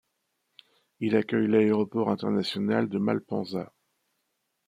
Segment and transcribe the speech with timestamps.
[0.99, 3.71] Il accueille l’aéroport international de Malpensa.